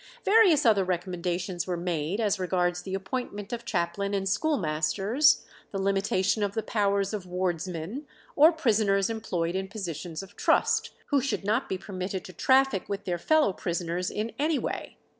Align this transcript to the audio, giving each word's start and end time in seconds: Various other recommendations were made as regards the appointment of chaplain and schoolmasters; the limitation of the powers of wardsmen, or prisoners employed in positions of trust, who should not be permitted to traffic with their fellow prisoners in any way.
Various 0.25 0.65
other 0.65 0.83
recommendations 0.83 1.67
were 1.67 1.77
made 1.77 2.19
as 2.19 2.39
regards 2.39 2.81
the 2.81 2.95
appointment 2.95 3.53
of 3.53 3.65
chaplain 3.65 4.15
and 4.15 4.27
schoolmasters; 4.27 5.45
the 5.69 5.79
limitation 5.79 6.41
of 6.41 6.55
the 6.55 6.63
powers 6.63 7.13
of 7.13 7.27
wardsmen, 7.27 8.07
or 8.35 8.51
prisoners 8.51 9.11
employed 9.11 9.53
in 9.53 9.67
positions 9.67 10.23
of 10.23 10.35
trust, 10.35 10.89
who 11.11 11.21
should 11.21 11.43
not 11.43 11.69
be 11.69 11.77
permitted 11.77 12.25
to 12.25 12.33
traffic 12.33 12.89
with 12.89 13.03
their 13.05 13.19
fellow 13.19 13.53
prisoners 13.53 14.09
in 14.09 14.31
any 14.39 14.57
way. 14.57 14.97